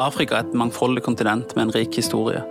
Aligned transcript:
Afrika 0.00 0.38
er 0.38 0.46
et 0.46 0.56
mangfoldig 0.56 1.02
kontinent 1.04 1.54
med 1.56 1.68
en 1.68 1.74
rik 1.74 1.96
historie. 2.00 2.42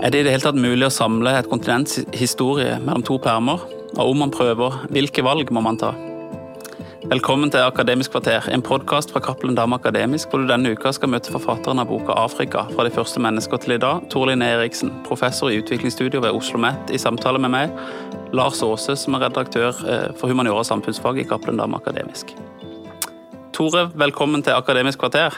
Er 0.00 0.10
det 0.10 0.22
i 0.22 0.24
det 0.24 0.32
hele 0.32 0.46
tatt 0.46 0.56
mulig 0.56 0.86
å 0.88 0.94
samle 0.94 1.34
et 1.36 1.50
kontinents 1.50 2.00
historie 2.16 2.78
mellom 2.80 3.04
to 3.04 3.18
permer? 3.20 3.60
Og 3.98 4.14
om 4.14 4.24
man 4.24 4.32
prøver, 4.32 4.80
hvilke 4.88 5.24
valg 5.24 5.52
må 5.52 5.60
man 5.64 5.76
ta? 5.80 5.92
Velkommen 7.12 7.50
til 7.52 7.60
Akademisk 7.60 8.14
kvarter, 8.14 8.46
en 8.48 8.62
podkast 8.64 9.10
fra 9.12 9.20
Cappelen 9.20 9.56
Dam 9.58 9.74
Akademisk, 9.76 10.30
hvor 10.30 10.40
du 10.40 10.46
denne 10.48 10.70
uka 10.72 10.94
skal 10.96 11.10
møte 11.12 11.32
forfatteren 11.34 11.82
av 11.82 11.90
boka 11.90 12.14
'Afrika 12.14 12.62
fra 12.70 12.86
de 12.86 12.94
første 12.94 13.20
mennesker 13.20 13.60
til 13.60 13.74
i 13.74 13.78
dag', 13.82 14.08
Torlin 14.08 14.42
Eriksen, 14.42 14.92
professor 15.04 15.50
i 15.50 15.58
utviklingsstudier 15.60 16.22
ved 16.22 16.30
Oslo 16.30 16.56
OsloMet, 16.56 16.94
i 16.94 16.98
samtale 16.98 17.38
med 17.38 17.50
meg, 17.50 17.70
Lars 18.32 18.62
Aase, 18.62 18.96
som 18.96 19.14
er 19.14 19.26
redaktør 19.26 19.74
eh, 19.84 20.08
for 20.16 20.28
humaniora 20.28 20.62
og 20.62 20.66
samfunnsfag 20.66 21.18
i 21.18 21.24
Cappelen 21.28 21.58
Dam 21.58 21.74
Akademisk. 21.74 22.32
Tore, 23.52 23.90
velkommen 23.94 24.42
til 24.42 24.56
Akademisk 24.56 24.98
kvarter. 24.98 25.36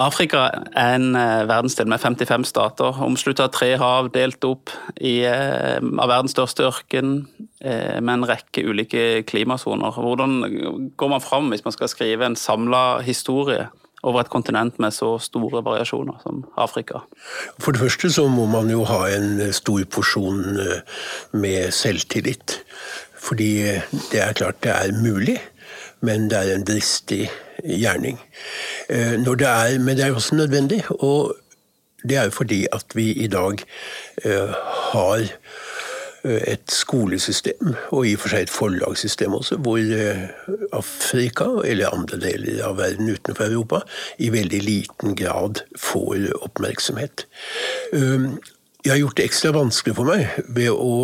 Afrika 0.00 0.48
er 0.74 0.96
en 0.96 1.14
eh, 1.18 1.44
verdensdel 1.48 1.88
med 1.90 2.02
55 2.02 2.48
stater, 2.48 2.98
omsluttet 3.04 3.44
av 3.46 3.52
tre 3.54 3.70
hav, 3.80 4.10
delt 4.14 4.44
opp 4.46 4.72
i, 4.98 5.22
eh, 5.28 5.78
av 5.78 6.10
verdens 6.10 6.34
største 6.34 6.66
ørken, 6.66 7.14
eh, 7.60 8.00
med 8.00 8.14
en 8.16 8.26
rekke 8.28 8.64
ulike 8.66 9.22
klimasoner. 9.28 9.94
Hvordan 9.94 10.90
går 10.98 11.14
man 11.14 11.22
fram 11.22 11.50
hvis 11.52 11.64
man 11.66 11.76
skal 11.76 11.92
skrive 11.92 12.26
en 12.26 12.38
samla 12.38 13.02
historie 13.06 13.68
over 14.04 14.20
et 14.20 14.32
kontinent 14.32 14.78
med 14.82 14.92
så 14.92 15.14
store 15.22 15.62
variasjoner 15.64 16.18
som 16.22 16.44
Afrika? 16.58 17.04
For 17.58 17.72
det 17.72 17.80
første 17.84 18.10
så 18.12 18.26
må 18.28 18.48
man 18.50 18.68
jo 18.70 18.84
ha 18.84 19.06
en 19.14 19.52
stor 19.52 19.84
porsjon 19.84 20.58
med 21.32 21.72
selvtillit. 21.72 22.60
Fordi 23.24 23.80
det 24.12 24.20
er 24.20 24.36
klart 24.36 24.60
det 24.60 24.74
er 24.74 24.92
mulig, 25.00 25.38
men 26.04 26.28
det 26.30 26.38
er 26.40 26.54
en 26.54 26.66
dristig 26.66 27.28
gjerning. 27.64 28.20
Eh, 28.88 29.16
det 29.24 29.48
er, 29.48 29.78
men 29.78 29.96
det 29.96 30.06
er 30.06 30.14
også 30.14 30.36
nødvendig. 30.36 30.82
Og 30.90 31.36
det 32.08 32.16
er 32.16 32.28
jo 32.28 32.30
fordi 32.30 32.66
at 32.72 32.84
vi 32.94 33.12
i 33.12 33.26
dag 33.26 33.62
eh, 34.24 34.54
har 34.92 35.24
eh, 36.24 36.42
et 36.52 36.70
skolesystem, 36.72 37.74
og 37.90 38.06
i 38.06 38.14
og 38.14 38.20
for 38.24 38.34
seg 38.34 38.46
et 38.46 38.52
forlagssystem 38.52 39.34
også, 39.34 39.56
hvor 39.56 39.80
Afrika, 40.72 41.48
eller 41.64 41.92
andre 41.92 42.20
deler 42.20 42.64
av 42.64 42.78
verden 42.80 43.08
utenfor 43.08 43.48
Europa, 43.48 43.84
i 44.18 44.32
veldig 44.32 44.62
liten 44.64 45.16
grad 45.16 45.64
får 45.76 46.30
oppmerksomhet. 46.42 47.26
Jeg 48.84 48.92
har 48.92 48.98
gjort 49.00 49.16
det 49.16 49.24
ekstra 49.24 49.50
vanskelig 49.56 49.94
for 49.96 50.08
meg 50.12 50.32
ved 50.52 50.68
å 50.68 50.96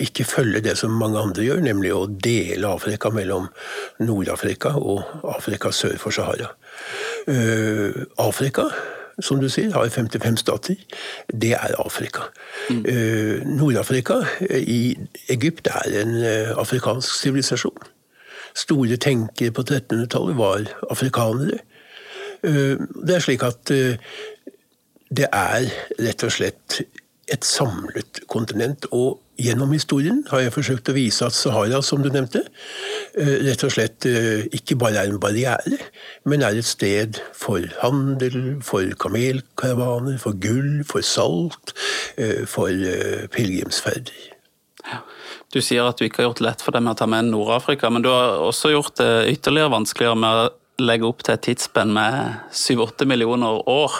ikke 0.00 0.24
følge 0.24 0.62
det 0.64 0.72
som 0.80 0.94
mange 0.96 1.20
andre 1.20 1.44
gjør, 1.44 1.58
nemlig 1.60 1.90
å 1.92 2.06
dele 2.08 2.70
Afrika 2.70 3.10
mellom 3.12 3.50
Nord-Afrika 4.00 4.72
og 4.80 5.02
Afrika 5.34 5.68
sør 5.68 5.98
for 6.00 6.16
Sahara. 6.16 6.48
Uh, 7.28 8.06
Afrika, 8.24 8.70
som 9.20 9.36
du 9.36 9.50
sier, 9.52 9.68
har 9.76 9.90
55 9.92 10.40
stater. 10.40 10.80
Det 11.28 11.52
er 11.58 11.76
Afrika. 11.84 12.30
Mm. 12.72 12.80
Uh, 12.88 13.44
Nord-Afrika, 13.60 14.22
i 14.48 14.96
Egypt, 15.28 15.68
er 15.68 16.00
en 16.06 16.16
uh, 16.22 16.56
afrikansk 16.56 17.20
sivilisasjon. 17.20 17.84
Store 18.56 18.96
tenkere 18.96 19.52
på 19.52 19.68
1300-tallet 19.68 20.40
var 20.40 20.72
afrikanere. 20.88 21.60
Det 22.38 23.14
er 23.16 23.22
slik 23.22 23.42
at 23.42 23.70
det 25.10 25.28
er 25.32 25.68
rett 25.98 26.24
og 26.26 26.32
slett 26.34 26.80
et 27.28 27.44
samlet 27.44 28.22
kontinent. 28.30 28.86
Og 28.94 29.18
gjennom 29.40 29.72
historien 29.74 30.22
har 30.30 30.42
jeg 30.42 30.54
forsøkt 30.54 30.90
å 30.90 30.96
vise 30.96 31.26
at 31.26 31.36
Sahara, 31.36 31.80
som 31.84 32.02
du 32.02 32.10
nevnte, 32.12 32.44
eh, 33.14 33.34
rett 33.46 33.64
og 33.64 33.74
slett 33.74 34.06
eh, 34.08 34.48
ikke 34.56 34.78
bare 34.80 35.04
er 35.04 35.12
en 35.12 35.20
barriere, 35.22 35.78
men 36.24 36.42
er 36.42 36.58
et 36.58 36.68
sted 36.68 37.20
for 37.36 37.64
handel, 37.82 38.58
for 38.64 38.88
kamelkaravaner, 39.04 40.18
for 40.22 40.38
gull, 40.40 40.82
for 40.88 41.04
salt, 41.04 41.76
eh, 42.16 42.44
for 42.46 42.72
pilegrimsferder. 43.34 44.34
Du 45.52 45.60
sier 45.64 45.84
at 45.84 45.98
du 45.98 46.06
ikke 46.06 46.22
har 46.22 46.30
gjort 46.30 46.40
det 46.40 46.46
lett 46.46 46.62
for 46.64 46.72
deg 46.72 46.84
med 46.84 46.94
å 46.94 46.98
ta 47.00 47.06
med 47.08 47.28
Nord-Afrika, 47.28 47.90
men 47.92 48.04
du 48.04 48.08
har 48.12 48.40
også 48.40 48.72
gjort 48.72 48.96
det 49.00 49.28
ytterligere 49.34 49.72
vanskeligere 49.72 50.16
med 50.16 50.40
å 50.42 50.48
legge 50.84 51.08
opp 51.08 51.24
til 51.26 51.34
et 51.34 51.44
tidsspenn 51.44 51.92
med 51.92 52.38
7-8 52.54 53.06
millioner 53.08 53.62
år. 53.68 53.96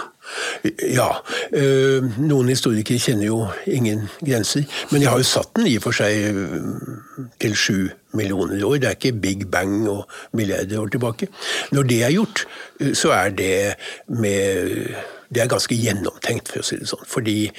Ja. 0.65 1.09
Øh, 1.53 2.05
noen 2.21 2.51
historikere 2.53 3.01
kjenner 3.01 3.29
jo 3.29 3.39
ingen 3.67 4.07
grenser. 4.21 4.67
Men 4.91 5.03
jeg 5.03 5.11
har 5.11 5.21
jo 5.21 5.27
satt 5.27 5.55
den 5.57 5.69
i 5.71 5.77
og 5.79 5.87
for 5.87 5.97
seg 5.97 6.29
øh, 6.33 7.29
til 7.41 7.57
sju 7.57 7.77
millioner 8.19 8.65
år. 8.67 8.81
Det 8.81 8.91
er 8.91 8.97
ikke 8.99 9.13
big 9.23 9.47
bang 9.51 9.89
og 9.89 10.09
milliarder 10.33 10.81
år 10.83 10.93
tilbake. 10.93 11.29
Når 11.73 11.89
det 11.89 12.03
er 12.03 12.15
gjort, 12.17 12.45
øh, 12.81 12.95
så 12.95 13.15
er 13.17 13.31
det 13.31 13.75
med 14.09 14.95
det 15.29 15.43
er 15.43 15.51
ganske 15.51 15.77
gjennomtenkt, 15.77 16.49
for 16.49 16.63
å 16.63 16.65
si 16.65 16.79
det 16.81 16.89
sånn. 16.89 17.05
Fordi 17.05 17.51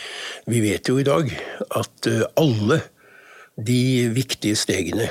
vi 0.49 0.61
vet 0.63 0.89
jo 0.89 0.97
i 0.97 1.05
dag 1.05 1.29
at 1.77 2.07
alle 2.41 2.79
de 3.61 4.09
viktige 4.15 4.57
stegene 4.57 5.05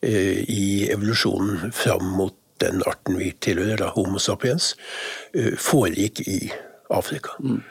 i 0.00 0.88
evolusjonen 0.88 1.68
fram 1.76 2.14
mot 2.16 2.32
den 2.64 2.80
arten 2.88 3.20
vi 3.20 3.28
tilhører, 3.44 3.76
da, 3.82 3.90
Homo 3.92 4.22
sapiens, 4.22 4.72
foregikk 5.60 6.24
i 6.24 6.38
Afrika. 6.92 7.36
Mm. 7.40 7.62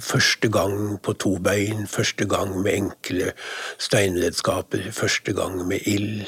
Første 0.00 0.48
gang 0.48 0.96
på 1.02 1.12
to 1.12 1.34
bein, 1.44 1.86
første 1.86 2.24
gang 2.28 2.54
med 2.62 2.72
enkle 2.72 3.32
steinredskaper, 3.78 4.90
første 4.92 5.34
gang 5.36 5.66
med 5.68 5.86
ild. 5.86 6.26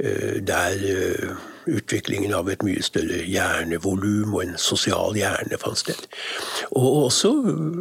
Eh, 0.00 0.40
der 0.46 0.74
eh, 0.82 1.36
utviklingen 1.66 2.34
av 2.34 2.50
et 2.50 2.64
mye 2.66 2.82
større 2.84 3.22
hjernevolum 3.26 4.34
og 4.34 4.42
en 4.44 4.56
sosial 4.60 5.16
hjerne 5.18 5.58
fant 5.62 5.78
sted. 5.78 6.08
Og 6.72 7.06
også 7.06 7.32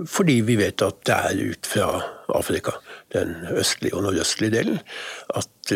fordi 0.10 0.42
vi 0.48 0.60
vet 0.62 0.84
at 0.86 1.02
det 1.08 1.18
er 1.18 1.42
ut 1.54 1.72
fra 1.72 1.90
Afrika, 2.32 2.78
den 3.16 3.36
østlige 3.52 3.98
og 3.98 4.06
nordøstlige 4.06 4.56
delen, 4.56 4.80
at 5.36 5.74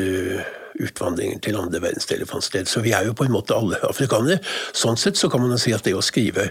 utvandringen 0.79 1.39
til 1.43 1.57
andre 1.59 1.81
verdensdeler 1.83 2.27
fant 2.29 2.43
sted. 2.43 2.67
Så 2.69 2.83
vi 2.85 2.93
er 2.95 3.07
jo 3.07 3.15
på 3.17 3.27
en 3.27 3.33
måte 3.35 3.55
alle 3.55 3.79
afrikanere. 3.87 4.41
Sånn 4.75 4.99
sett 4.99 5.19
så 5.19 5.29
kan 5.31 5.43
man 5.43 5.59
si 5.61 5.73
at 5.75 5.85
det 5.87 5.95
å 5.95 6.03
skrive 6.05 6.49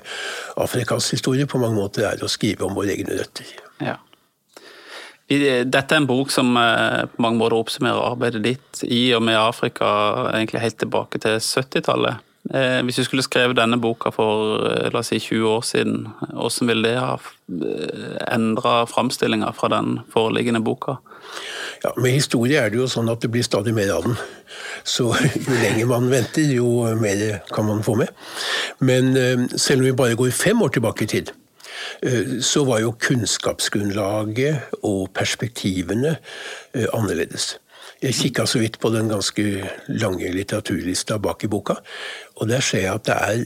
Afrikas 0.60 1.10
historie 1.14 1.48
på 1.50 1.60
mange 1.62 1.78
måter 1.78 2.08
er 2.08 2.24
å 2.24 2.30
skrive 2.30 2.66
om 2.66 2.76
våre 2.76 2.94
egne 2.96 3.20
røtter. 3.20 3.48
Ja. 3.84 3.98
Dette 5.28 5.94
er 5.94 6.02
en 6.02 6.08
bok 6.08 6.32
som 6.32 6.52
eh, 6.60 7.06
på 7.08 7.22
mange 7.24 7.40
måter 7.40 7.56
oppsummerer 7.56 8.10
arbeidet 8.12 8.42
ditt 8.44 8.84
i 8.84 9.08
og 9.16 9.22
med 9.24 9.40
Afrika 9.40 9.88
egentlig 10.34 10.60
helt 10.60 10.78
tilbake 10.82 11.20
til 11.22 11.38
70-tallet. 11.40 12.20
Eh, 12.52 12.82
hvis 12.84 12.98
du 13.00 13.06
skulle 13.06 13.24
skrevet 13.24 13.56
denne 13.56 13.78
boka 13.80 14.12
for 14.12 14.66
eh, 14.68 14.90
la 14.92 15.00
oss 15.00 15.08
si 15.14 15.16
20 15.22 15.46
år 15.48 15.62
siden, 15.64 16.02
hvordan 16.28 16.68
ville 16.68 16.90
det 16.90 17.00
ha 17.00 17.14
endra 18.34 18.82
framstillinga 18.90 19.54
fra 19.56 19.70
den 19.72 20.02
foreliggende 20.12 20.60
boka? 20.60 20.98
Ja, 21.80 21.94
Med 21.96 22.18
historie 22.18 22.60
er 22.60 22.68
det 22.68 22.82
jo 22.82 22.88
sånn 22.90 23.08
at 23.08 23.24
det 23.24 23.30
blir 23.32 23.46
stadig 23.46 23.72
mer 23.76 23.94
av 23.94 24.04
den. 24.04 24.18
Så 24.84 25.08
jo 25.46 25.56
lenger 25.62 25.88
man 25.88 26.10
venter, 26.12 26.52
jo 26.52 26.84
mer 27.00 27.40
kan 27.48 27.64
man 27.64 27.80
få 27.86 27.96
med. 27.96 28.12
Men 28.84 29.16
selv 29.56 29.80
om 29.80 29.88
vi 29.88 29.96
bare 29.96 30.20
går 30.20 30.36
fem 30.36 30.60
år 30.60 30.76
tilbake 30.76 31.08
i 31.08 31.10
tid, 31.16 31.32
så 32.42 32.64
var 32.68 32.80
jo 32.84 32.94
kunnskapsgrunnlaget 33.00 34.80
og 34.82 35.10
perspektivene 35.14 36.16
eh, 36.74 36.86
annerledes. 36.92 37.58
Jeg 38.02 38.14
kikka 38.14 38.46
så 38.46 38.60
vidt 38.60 38.78
på 38.80 38.90
den 38.92 39.08
ganske 39.08 39.68
lange 39.88 40.32
litteraturlista 40.32 41.18
bak 41.18 41.44
i 41.44 41.48
boka, 41.48 41.78
og 42.36 42.48
der 42.48 42.60
ser 42.60 42.84
jeg 42.84 42.94
at 42.94 43.06
det 43.06 43.14
er 43.14 43.44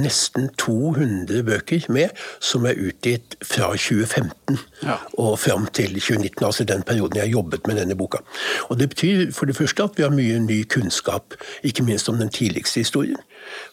nesten 0.00 0.48
200 0.58 1.42
bøker 1.44 1.84
med 1.92 2.12
som 2.40 2.64
er 2.66 2.78
utgitt 2.80 3.36
fra 3.44 3.72
2015 3.76 4.58
ja. 4.82 4.96
og 5.20 5.38
fram 5.38 5.66
til 5.66 5.98
2019, 6.00 6.46
altså 6.46 6.64
den 6.64 6.82
perioden 6.82 7.16
jeg 7.16 7.26
har 7.26 7.34
jobbet 7.34 7.66
med 7.66 7.76
denne 7.76 7.96
boka. 7.96 8.22
Og 8.68 8.78
Det 8.78 8.88
betyr 8.88 9.32
for 9.32 9.46
det 9.46 9.56
første 9.56 9.82
at 9.82 9.96
vi 9.96 10.02
har 10.02 10.10
mye 10.10 10.38
ny 10.38 10.62
kunnskap, 10.64 11.34
ikke 11.62 11.84
minst 11.84 12.08
om 12.08 12.16
den 12.16 12.28
tidligste 12.28 12.80
historien, 12.80 13.20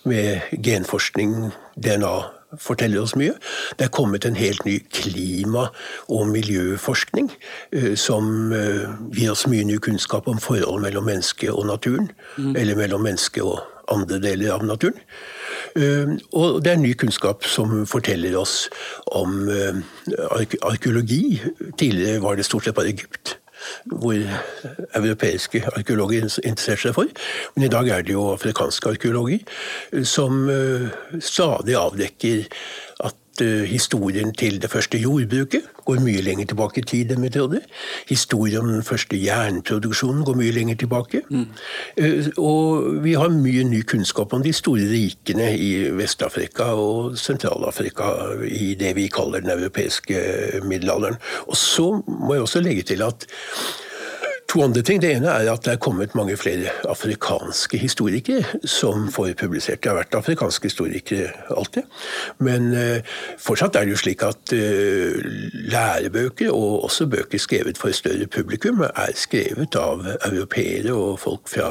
med 0.04 0.39
genforskning, 0.63 1.54
DNA 1.84 2.38
forteller 2.57 3.01
oss 3.01 3.16
mye. 3.19 3.36
Det 3.78 3.88
er 3.88 3.94
kommet 3.94 4.25
en 4.25 4.38
helt 4.40 4.66
ny 4.66 4.80
klima- 4.94 5.69
og 6.07 6.28
miljøforskning 6.34 7.31
uh, 7.75 7.96
som 7.96 8.54
uh, 8.54 8.96
gir 9.13 9.34
oss 9.34 9.48
mye 9.48 9.68
ny 9.68 9.78
kunnskap 9.78 10.28
om 10.28 10.40
forhold 10.42 10.81
mellom 10.81 11.06
mennesket 11.10 11.51
og 11.51 11.68
naturen, 11.69 12.12
mm. 12.38 12.56
eller 12.56 12.80
mellom 12.80 13.06
mennesket 13.06 13.44
og 13.44 13.60
andre 13.90 14.19
deler 14.22 14.54
av 14.54 14.66
naturen. 14.66 14.98
Ehm, 15.78 16.18
og 16.38 16.62
det 16.66 16.74
er 16.74 16.81
ny 16.81 16.94
kunnskap 16.98 17.46
som 17.50 17.84
forteller 17.90 18.38
oss 18.40 18.68
om 19.18 19.50
eh, 19.50 19.81
arkeologi. 20.66 21.40
Tidligere 21.78 22.24
var 22.24 22.38
det 22.38 22.48
stort 22.48 22.68
sett 22.68 22.78
bare 22.78 22.94
Egypt 22.94 23.38
hvor 23.86 24.18
europeiske 24.96 25.64
arkeologer 25.76 26.28
interesserte 26.44 26.88
seg 26.88 26.96
for. 26.96 27.10
Men 27.56 27.68
i 27.68 27.72
dag 27.72 27.90
er 27.90 28.06
det 28.06 28.16
jo 28.16 28.30
afrikanske 28.34 28.96
arkeologer 28.96 30.04
som 30.08 30.46
eh, 30.50 30.90
stadig 31.24 31.78
avdekker 31.80 32.46
at 33.41 33.68
historien 33.69 34.33
til 34.33 34.62
det 34.62 34.69
første 34.71 34.97
jordbruket 34.97 35.68
går 35.86 36.01
mye 36.03 36.21
lenger 36.21 36.50
tilbake 36.51 36.81
i 36.81 36.86
tid 36.86 37.12
enn 37.13 37.24
vi 37.25 37.31
trodde. 37.33 37.62
Historien 38.09 38.62
om 38.62 38.71
den 38.74 38.86
første 38.86 39.18
jernproduksjonen 39.18 40.24
går 40.27 40.38
mye 40.38 40.53
lenger 40.53 40.80
tilbake. 40.83 41.21
Mm. 41.30 41.47
Uh, 42.01 42.30
og 42.38 43.03
vi 43.03 43.15
har 43.18 43.33
mye 43.33 43.65
ny 43.68 43.81
kunnskap 43.89 44.33
om 44.33 44.45
de 44.45 44.53
store 44.53 44.86
rikene 44.91 45.51
i 45.57 45.71
Vest-Afrika 45.97 46.71
og 46.77 47.18
Sentral-Afrika 47.18 48.13
i 48.45 48.74
det 48.80 48.95
vi 48.97 49.09
kaller 49.13 49.44
den 49.44 49.53
europeiske 49.57 50.24
middelalderen. 50.63 51.19
Og 51.47 51.57
så 51.57 51.91
må 52.07 52.33
jeg 52.36 52.47
også 52.47 52.63
legge 52.65 52.86
til 52.94 53.06
at 53.06 53.25
To 54.50 54.63
andre 54.66 54.81
ting. 54.81 54.98
Det 55.01 55.12
ene 55.13 55.30
er 55.30 55.51
at 55.51 55.62
det 55.66 55.75
er 55.75 55.81
kommet 55.81 56.16
mange 56.18 56.34
flere 56.38 56.72
afrikanske 56.90 57.78
historikere 57.78 58.42
som 58.66 59.12
får 59.13 59.36
publisert. 59.38 59.84
Det 59.84 59.92
har 59.92 60.00
vært 60.00 60.18
afrikanske 60.18 60.66
historikere 60.72 61.30
alltid. 61.54 61.86
Men 62.42 62.72
eh, 62.74 63.06
fortsatt 63.38 63.78
er 63.78 63.86
det 63.86 63.94
jo 63.94 64.01
slik 64.01 64.25
at 64.25 64.54
eh, 64.57 65.22
lærebøker, 65.69 66.50
og 66.50 66.84
også 66.90 67.06
bøker 67.13 67.38
skrevet 67.38 67.78
for 67.78 67.94
et 67.94 68.00
større 68.00 68.25
publikum, 68.25 68.81
er 68.90 69.13
skrevet 69.13 69.78
av 69.78 70.01
europeere 70.31 70.98
og 70.98 71.19
folk 71.22 71.46
fra 71.54 71.69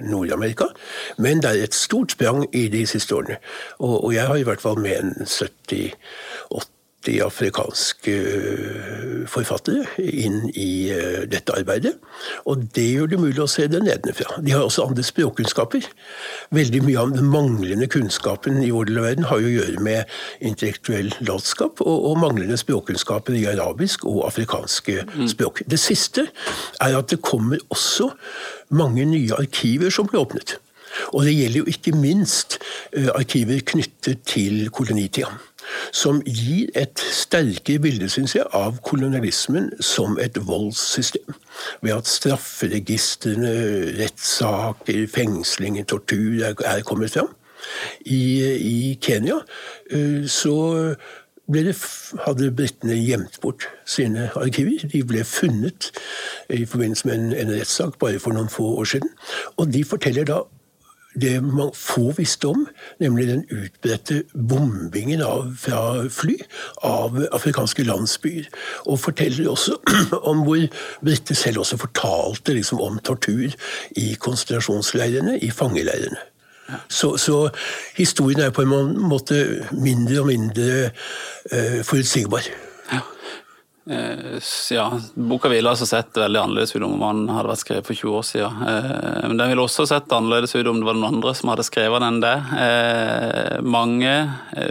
Nord-Amerika. 0.00 0.72
Men 1.18 1.44
det 1.44 1.52
er 1.52 1.68
et 1.68 1.76
stort 1.76 2.16
sprang 2.16 2.46
i 2.56 2.70
de 2.72 2.86
siste 2.88 3.14
årene. 3.14 3.36
Og 3.84 4.14
jeg 4.16 4.24
har 4.26 4.40
i 4.40 4.48
hvert 4.48 4.64
fall 4.64 4.80
med 4.80 4.96
en 4.96 5.28
78-80. 5.28 6.72
50 7.04 7.20
afrikanske 7.24 8.12
eh, 8.12 9.24
forfattere 9.28 9.84
inn 9.98 10.48
i 10.54 10.90
eh, 10.92 11.24
dette 11.28 11.52
arbeidet. 11.52 11.94
Og 12.46 12.64
det 12.74 12.86
gjør 12.94 13.10
det 13.12 13.20
mulig 13.20 13.42
å 13.42 13.48
se 13.50 13.66
det 13.68 13.82
nedenfra. 13.84 14.40
De 14.40 14.52
har 14.54 14.64
også 14.64 14.86
andre 14.88 15.04
språkkunnskaper. 15.04 15.84
Veldig 16.54 16.82
mye 16.84 17.00
av 17.00 17.12
den 17.14 17.28
manglende 17.28 17.88
kunnskapen 17.92 18.62
i 18.64 18.72
vår 18.72 18.88
del 18.90 19.00
av 19.02 19.08
verden 19.08 19.28
har 19.28 19.42
jo 19.42 19.50
å 19.50 19.54
gjøre 19.58 19.84
med 19.84 20.16
intellektuell 20.40 21.12
latskap 21.28 21.82
og, 21.84 21.94
og 22.10 22.20
manglende 22.22 22.58
språkkunnskaper 22.60 23.36
i 23.36 23.46
arabisk 23.52 24.06
og 24.08 24.24
afrikanske 24.28 25.04
mm. 25.04 25.28
språk. 25.34 25.64
Det 25.68 25.80
siste 25.80 26.28
er 26.80 26.98
at 26.98 27.12
det 27.12 27.22
kommer 27.24 27.60
også 27.74 28.12
mange 28.74 29.04
nye 29.08 29.36
arkiver 29.36 29.92
som 29.92 30.08
ble 30.08 30.22
åpnet. 30.22 30.58
Og 31.12 31.24
det 31.26 31.34
gjelder 31.34 31.64
jo 31.64 31.70
ikke 31.70 31.94
minst 31.96 32.60
eh, 32.94 33.10
arkiver 33.14 33.60
knyttet 33.66 34.22
til 34.30 34.68
kolonitida 34.74 35.32
som 35.92 36.20
gir 36.26 36.70
et 36.78 37.00
sterkere 37.00 37.82
bilde, 37.84 38.08
syns 38.12 38.36
jeg, 38.36 38.46
av 38.52 38.78
kolonialismen 38.86 39.70
som 39.84 40.18
et 40.22 40.38
voldssystem. 40.46 41.36
Ved 41.82 41.96
at 41.96 42.10
strafferegistrene, 42.10 43.54
rettssaker, 44.00 45.04
fengslinger, 45.10 45.84
tortur 45.88 46.44
er, 46.50 46.82
kommet 46.86 47.16
fram. 47.16 47.32
I, 48.04 48.44
I, 48.60 48.98
Kenya 49.00 49.38
eh, 49.90 50.26
så 50.28 50.52
det, 51.48 51.76
hadde 52.26 52.50
britene 52.56 52.96
gjemt 52.98 53.40
bort 53.40 53.68
sine 53.88 54.28
arkiver. 54.36 54.84
De 54.92 55.00
ble 55.04 55.24
funnet 55.24 55.90
i 56.52 56.64
forbindelse 56.68 57.08
med 57.08 57.14
en, 57.14 57.32
en 57.32 57.54
rettssak 57.56 57.98
bare 58.00 58.20
for 58.20 58.36
noen 58.36 58.52
få 58.52 58.74
år 58.80 58.90
siden. 58.94 59.10
Og 59.56 59.72
de 59.72 59.84
forteller 59.84 60.28
da 60.28 60.42
det 61.20 61.42
man 61.44 61.70
få 61.74 62.12
visste 62.16 62.48
om, 62.50 62.66
nemlig 63.00 63.28
den 63.28 63.44
utbredte 63.50 64.22
bombingen 64.34 65.22
av, 65.22 65.54
fra 65.58 66.08
fly 66.10 66.36
av 66.82 67.18
afrikanske 67.32 67.86
landsbyer. 67.86 68.48
Og 68.86 69.00
forteller 69.00 69.50
også 69.50 69.78
om 70.30 70.44
hvor 70.46 70.66
briter 71.04 71.38
selv 71.38 71.64
også 71.64 71.80
fortalte 71.80 72.54
liksom, 72.54 72.80
om 72.80 72.98
tortur 72.98 73.54
i 73.96 74.14
konsentrasjonsleirene, 74.20 75.38
i 75.38 75.50
fangeleirene. 75.50 76.20
Så, 76.88 77.16
så, 77.16 77.48
historien 77.96 78.40
er 78.40 78.50
på 78.50 78.62
en 78.64 78.94
måte 79.08 79.40
mindre 79.72 80.20
og 80.22 80.26
mindre 80.26 80.68
uh, 81.52 81.82
forutsigbar. 81.84 82.46
Eh, 82.92 83.10
ja, 84.70 85.00
Boka 85.14 85.48
ville 85.48 85.68
altså 85.68 85.86
sett 85.86 86.16
veldig 86.16 86.40
annerledes 86.40 86.72
ut 86.72 86.82
om 86.86 86.96
den 86.96 87.26
hadde 87.28 87.50
vært 87.50 87.60
skrevet 87.60 87.88
for 87.88 87.98
20 87.98 88.14
år 88.16 88.22
siden. 88.24 88.62
Eh, 88.70 89.24
men 89.28 89.40
den 89.40 89.50
ville 89.52 89.64
også 89.66 89.84
sett 89.88 90.12
annerledes 90.14 90.54
ut 90.56 90.70
om 90.70 90.78
det 90.80 90.88
var 90.88 90.96
noen 90.96 91.18
andre 91.18 91.34
som 91.36 91.52
hadde 91.52 91.66
skrevet 91.68 92.00
den 92.00 92.14
enn 92.14 92.22
det. 92.24 92.36
Eh, 92.64 93.58
mange 93.60 94.14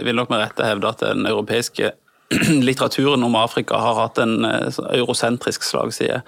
vil 0.02 0.18
nok 0.18 0.32
med 0.32 0.42
rette 0.42 0.66
hevde 0.66 0.90
at 0.90 1.04
den 1.06 1.28
europeiske 1.30 1.92
litteraturen 2.66 3.22
om 3.22 3.38
Afrika 3.38 3.78
har 3.78 4.00
hatt 4.00 4.18
en 4.24 4.48
eurosentrisk 4.90 5.62
slagside. 5.62 6.24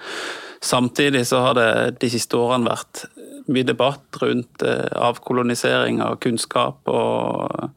Samtidig 0.63 1.25
så 1.27 1.43
har 1.43 1.57
det 1.57 1.71
de 2.01 2.11
siste 2.11 2.39
årene 2.39 2.71
vært 2.71 3.03
mye 3.51 3.67
debatt 3.67 4.19
rundt 4.21 4.63
avkolonisering 4.63 5.99
av 6.03 6.17
kunnskap 6.23 6.89
og 6.91 7.69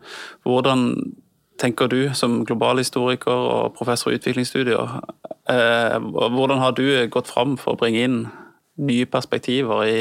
hvordan 0.47 0.87
tenker 1.61 1.91
du 1.93 2.01
som 2.17 2.41
globalhistoriker 2.49 3.47
og 3.55 3.75
professor 3.77 4.13
i 4.13 4.19
utviklingsstudier, 4.19 5.01
eh, 5.53 5.97
hvordan 6.01 6.59
har 6.59 6.77
du 6.77 6.87
gått 7.13 7.29
fram 7.29 7.57
for 7.61 7.77
å 7.77 7.81
bringe 7.81 8.05
inn 8.07 8.21
nye 8.81 9.07
perspektiver 9.07 9.85
i, 9.85 9.99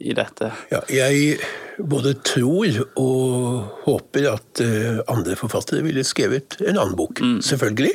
i 0.00 0.16
dette? 0.16 0.52
Ja, 0.72 0.82
jeg 0.88 1.38
både 1.78 2.14
tror 2.24 2.78
og 2.96 3.64
håper 3.84 4.28
at 4.30 4.60
eh, 4.64 5.00
andre 5.12 5.36
forfattere 5.36 5.84
ville 5.84 6.04
skrevet 6.06 6.58
en 6.62 6.78
annen 6.78 6.96
bok. 6.96 7.20
Mm. 7.20 7.40
Selvfølgelig. 7.44 7.92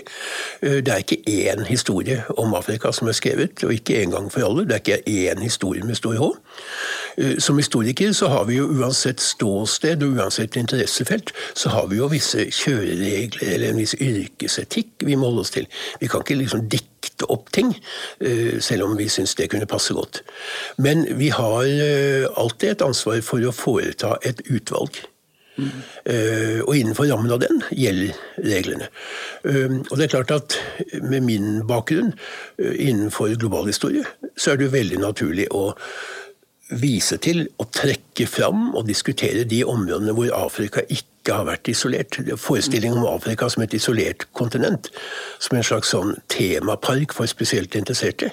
Eh, 0.62 0.80
det 0.86 0.94
er 0.94 1.04
ikke 1.04 1.22
én 1.26 1.66
historie 1.66 2.22
om 2.38 2.54
Afrika 2.58 2.92
som 2.94 3.10
er 3.10 3.18
skrevet, 3.18 3.64
og 3.66 3.74
ikke 3.74 4.02
en 4.04 4.14
gang 4.16 4.30
for 4.34 4.46
alle. 4.46 4.68
Det 4.70 4.78
er 4.78 4.84
ikke 4.86 5.32
én 5.32 5.42
historie 5.42 5.86
med 5.86 5.98
stor 5.98 6.18
H. 6.20 6.30
Eh, 7.18 7.38
som 7.38 7.58
historiker 7.58 8.14
så 8.14 8.28
har 8.28 8.46
vi 8.46 8.58
jo 8.60 8.70
uansett 8.80 9.20
ståsted 9.24 10.04
og 10.06 10.20
uansett 10.20 10.58
interessefelt, 10.60 11.34
så 11.54 11.74
har 11.74 11.90
vi 11.92 12.00
jo 12.00 12.10
visse 12.12 12.48
kjøreregler 12.48 13.56
eller 13.56 13.72
en 13.72 13.82
viss 13.82 13.96
yrkesetikk 14.00 15.06
vi 15.08 15.18
må 15.18 15.32
holde 15.32 15.46
oss 15.46 15.56
til. 15.56 15.68
Vi 16.00 16.10
kan 16.12 16.24
ikke 16.24 16.40
liksom 16.40 16.68
dikte 16.72 17.28
opp 17.32 17.52
ting, 17.54 17.76
eh, 18.22 18.60
selv 18.60 18.88
om 18.88 18.98
vi 18.98 19.10
syns 19.10 19.36
det 19.36 19.52
kunne 19.52 19.70
passe 19.70 19.94
godt. 19.94 20.24
Men 20.78 21.06
vi 21.20 21.30
har 21.30 21.64
eh, 21.66 22.28
alltid 22.36 22.78
et 22.78 22.86
ansvar 22.86 23.22
for 23.26 23.44
å 23.44 23.56
foreta 23.56 24.18
et 24.24 24.46
utvalg. 24.50 25.08
Mm. 25.52 26.64
og 26.64 26.78
innenfor 26.80 27.10
rammen 27.12 27.30
av 27.36 27.42
den 27.42 27.58
gjelder 27.76 28.16
reglene. 28.40 28.88
og 29.44 29.98
det 30.00 30.06
er 30.06 30.14
klart 30.14 30.32
at 30.32 30.56
med 31.04 31.28
min 31.28 31.68
bakgrunn 31.68 32.14
innenfor 32.58 33.36
global 33.36 33.68
historie, 33.68 34.08
så 34.38 34.52
er 34.52 34.58
det 34.58 34.70
jo 34.70 34.74
veldig 34.78 35.02
naturlig 35.04 35.50
å 35.52 35.74
vise 36.72 37.18
til 37.22 37.46
og 37.60 37.72
trekke 37.76 38.28
fram 38.30 38.72
og 38.76 38.88
diskutere 38.88 39.44
de 39.48 39.64
områdene 39.68 40.14
hvor 40.16 40.32
Afrika 40.36 40.84
ikke 40.88 41.36
har 41.36 41.46
vært 41.46 41.70
isolert. 41.70 42.18
Forestillingen 42.42 43.04
om 43.04 43.10
Afrika 43.12 43.46
som 43.52 43.62
et 43.62 43.74
isolert 43.78 44.26
kontinent, 44.38 44.88
som 45.40 45.58
en 45.58 45.66
slags 45.66 45.92
sånn 45.94 46.16
temapark 46.34 47.14
for 47.14 47.30
spesielt 47.30 47.76
interesserte, 47.78 48.32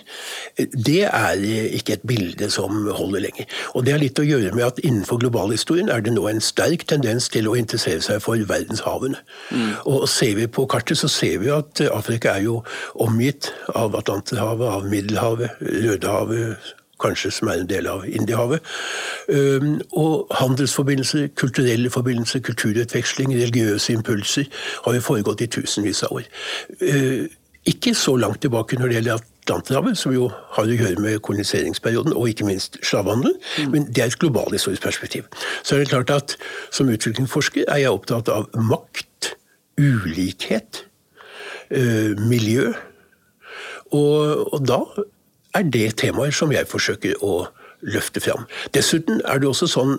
det 0.57 1.03
er 1.05 1.43
ikke 1.77 1.99
et 1.99 2.07
bilde 2.09 2.49
som 2.53 2.87
holder 2.87 3.27
lenger. 3.27 3.51
Og 3.75 3.85
Det 3.85 3.93
har 3.93 4.01
litt 4.01 4.23
å 4.23 4.27
gjøre 4.27 4.55
med 4.57 4.65
at 4.65 4.81
innenfor 4.81 5.21
globalhistorien 5.21 5.93
er 5.93 6.01
det 6.01 6.15
nå 6.17 6.25
en 6.31 6.41
sterk 6.41 6.87
tendens 6.89 7.29
til 7.29 7.49
å 7.49 7.57
interessere 7.61 8.01
seg 8.05 8.23
for 8.25 8.41
verdenshavene. 8.41 9.21
Mm. 9.53 9.71
Og 9.85 10.09
Ser 10.09 10.35
vi 10.41 10.49
på 10.49 10.65
kartet, 10.67 10.99
så 10.99 11.09
ser 11.13 11.39
vi 11.45 11.53
at 11.53 11.85
Afrika 11.93 12.39
er 12.39 12.49
jo 12.49 12.63
omgitt 12.95 13.53
av 13.77 13.97
Atlanterhavet, 13.97 14.69
av 14.69 14.89
Middelhavet, 14.89 15.61
Rødehavet, 15.61 16.75
kanskje 17.01 17.31
som 17.35 17.49
er 17.49 17.63
en 17.63 17.71
del 17.71 17.89
av 17.91 18.05
Indiehavet. 18.09 18.61
Og 19.93 20.27
handelsforbindelser, 20.41 21.29
kulturelle 21.39 21.91
forbindelser, 21.91 22.43
kulturutveksling, 22.47 23.35
religiøse 23.35 23.93
impulser 23.93 24.49
har 24.85 24.97
jo 24.97 25.05
foregått 25.11 25.45
i 25.45 25.51
tusenvis 25.59 26.03
av 26.07 26.21
år. 26.21 26.31
Ikke 27.69 27.93
så 27.95 28.17
langt 28.17 28.41
tilbake 28.41 28.79
når 28.79 28.89
det 28.89 28.99
gjelder 28.99 29.19
Atlanterhavet, 29.49 29.99
som 29.99 30.13
jo 30.13 30.29
har 30.55 30.69
å 30.69 30.77
gjøre 30.77 31.03
med 31.05 31.21
koloniseringsperioden 31.25 32.15
og 32.17 32.31
ikke 32.31 32.47
minst 32.49 32.79
slavehandelen, 32.85 33.37
mm. 33.37 33.71
men 33.73 33.87
det 33.89 34.05
er 34.05 34.13
et 34.13 34.19
globalhistorisk 34.21 34.85
perspektiv. 34.85 35.29
Så 35.63 35.77
er 35.77 35.83
det 35.83 35.93
klart 35.93 36.13
at 36.13 36.37
som 36.73 36.89
utviklingsforsker 36.93 37.69
er 37.69 37.83
jeg 37.85 37.93
opptatt 37.93 38.29
av 38.33 38.49
makt, 38.57 39.35
ulikhet, 39.79 40.85
miljø. 42.29 42.73
Og, 43.93 44.53
og 44.55 44.65
da 44.69 44.81
er 45.55 45.65
det 45.65 45.97
temaer 46.03 46.35
som 46.35 46.53
jeg 46.53 46.69
forsøker 46.69 47.19
å 47.25 47.49
løfte 47.87 48.21
fram. 48.21 48.47
Dessuten 48.75 49.23
er 49.25 49.39
det 49.39 49.49
også 49.49 49.69
sånn 49.71 49.99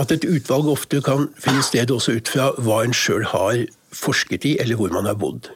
at 0.00 0.12
et 0.14 0.24
utvalg 0.24 0.70
ofte 0.72 1.02
kan 1.04 1.28
finne 1.40 1.64
sted 1.64 1.92
også 1.92 2.16
ut 2.18 2.30
fra 2.32 2.50
hva 2.58 2.82
en 2.86 2.96
sjøl 2.96 3.26
har 3.34 3.66
forsket 3.92 4.46
i, 4.48 4.56
eller 4.62 4.80
hvor 4.80 4.94
man 4.94 5.08
har 5.08 5.18
bodd. 5.20 5.50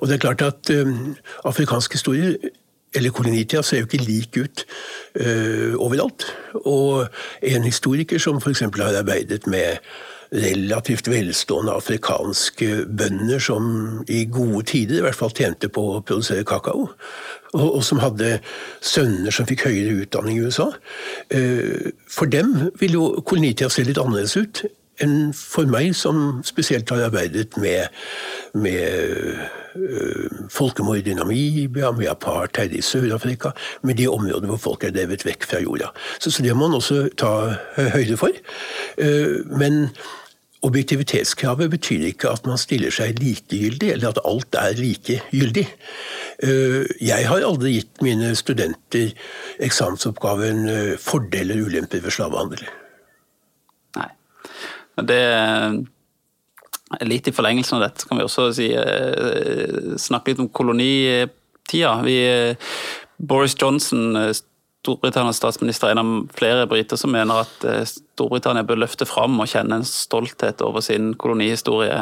Og 0.00 0.08
det 0.08 0.16
er 0.16 0.24
klart 0.24 0.42
at 0.44 0.72
um, 0.72 1.14
afrikansk 1.48 1.98
historie 1.98 2.36
eller 2.94 3.12
kolonitida 3.14 3.62
ser 3.64 3.82
jo 3.82 3.88
ikke 3.88 4.04
lik 4.04 4.36
ut 4.36 4.64
uh, 5.20 5.76
overalt. 5.80 6.26
Og 6.64 7.06
en 7.42 7.68
historiker 7.68 8.20
som 8.20 8.40
f.eks. 8.40 8.64
har 8.64 8.98
arbeidet 9.00 9.46
med 9.46 9.78
relativt 10.32 11.08
velstående 11.12 11.74
afrikanske 11.76 12.86
bønder 12.88 13.40
som 13.42 13.64
i 14.08 14.24
gode 14.24 14.64
tider 14.72 15.00
i 15.00 15.04
hvert 15.04 15.18
fall 15.18 15.34
tjente 15.36 15.68
på 15.68 15.84
å 15.92 16.02
produsere 16.08 16.46
kakao, 16.48 16.88
og, 17.52 17.66
og 17.66 17.82
som 17.84 18.00
hadde 18.00 18.38
sønner 18.80 19.34
som 19.34 19.48
fikk 19.48 19.66
høyere 19.68 20.06
utdanning 20.06 20.38
i 20.38 20.46
USA. 20.46 20.70
Eh, 21.34 21.92
for 22.08 22.30
dem 22.32 22.70
vil 22.80 22.96
jo 22.96 23.10
kolonitida 23.20 23.68
se 23.72 23.84
litt 23.84 24.00
annerledes 24.00 24.38
ut 24.40 24.64
enn 25.02 25.32
for 25.34 25.66
meg 25.66 25.94
som 25.96 26.42
spesielt 26.46 26.90
har 26.92 27.06
arbeidet 27.08 27.56
med, 27.60 27.88
med 28.54 29.38
øh, 29.74 30.48
folkemord 30.52 31.08
i 31.08 31.16
Namibia, 31.16 31.90
med 31.96 32.10
apartheid 32.12 32.74
i 32.76 32.82
Sør-Afrika, 32.84 33.54
med 33.82 33.98
de 33.98 34.08
områdene 34.12 34.52
hvor 34.52 34.60
folk 34.68 34.84
er 34.84 34.94
drevet 34.94 35.24
vekk 35.26 35.48
fra 35.48 35.62
jorda. 35.64 35.90
Så, 36.20 36.30
så 36.30 36.44
det 36.44 36.54
må 36.54 36.68
man 36.68 36.78
også 36.78 37.06
ta 37.18 37.32
høyde 37.96 38.20
for. 38.20 38.36
Uh, 39.00 39.40
men 39.58 39.88
objektivitetskravet 40.62 41.70
betyr 41.72 42.06
ikke 42.12 42.30
at 42.30 42.46
man 42.46 42.60
stiller 42.60 42.94
seg 42.94 43.18
likegyldig, 43.22 43.92
eller 43.94 44.12
at 44.12 44.20
alt 44.28 44.58
er 44.58 44.78
likegyldig. 44.78 45.66
Uh, 46.42 46.84
jeg 47.02 47.26
har 47.28 47.46
aldri 47.46 47.76
gitt 47.78 48.02
mine 48.04 48.32
studenter 48.38 49.10
eksamensoppgaven 49.62 50.62
uh, 50.68 50.94
fordeler 51.02 51.60
og 51.62 51.72
ulemper 51.72 52.04
ved 52.04 52.14
slavehandel. 52.14 52.64
Det 55.02 55.22
er 55.24 57.08
litt 57.08 57.28
i 57.28 57.32
forlengelsen 57.32 57.78
av 57.78 57.86
dette 57.86 58.08
kan 58.08 58.18
vi 58.18 58.24
også 58.26 58.50
si, 58.52 58.68
eh, 58.76 59.94
snakke 59.96 60.32
litt 60.32 60.42
om 60.44 60.50
kolonitida. 60.52 61.94
Boris 63.16 63.56
Johnson, 63.56 64.18
Storbritannias 64.82 65.38
statsminister, 65.38 65.92
er 65.92 65.94
en 65.94 66.02
av 66.02 66.32
flere 66.34 66.66
briter 66.66 66.98
som 66.98 67.12
mener 67.14 67.44
at 67.44 67.66
eh, 67.70 67.84
Storbritannia 67.86 68.66
bør 68.66 68.82
løfte 68.82 69.06
fram 69.06 69.38
og 69.38 69.50
kjenne 69.52 69.78
en 69.78 69.86
stolthet 69.86 70.64
over 70.66 70.82
sin 70.82 71.12
kolonihistorie. 71.14 72.00